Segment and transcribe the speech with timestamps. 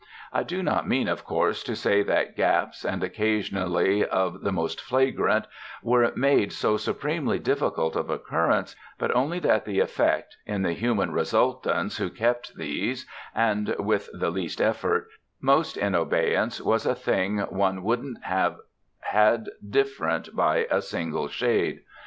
[0.33, 4.81] I do not mean of course to say that gaps, and occasionally of the most
[4.81, 5.45] flagrant,
[5.83, 11.11] were made so supremely difficult of occurrence; but only that the effect, in the human
[11.11, 15.07] resultants who kept these, and with the least effort,
[15.39, 18.57] most in abeyance, was a thing one wouldn't have
[19.01, 21.81] had different by a single shade.